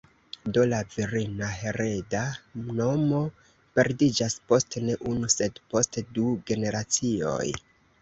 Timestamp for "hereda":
1.57-2.23